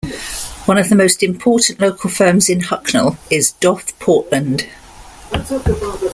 One 0.65 0.79
of 0.79 0.89
the 0.89 0.95
most 0.95 1.21
important 1.21 1.79
local 1.79 2.09
firms 2.09 2.49
in 2.49 2.61
Hucknall 2.61 3.17
is 3.29 3.51
Doff 3.51 3.87
Portland. 3.99 4.65